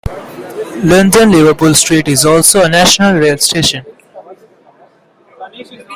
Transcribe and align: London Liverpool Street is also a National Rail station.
London 0.83 1.29
Liverpool 1.31 1.75
Street 1.75 2.07
is 2.07 2.25
also 2.25 2.63
a 2.63 2.67
National 2.67 3.13
Rail 3.19 3.37
station. 3.37 3.85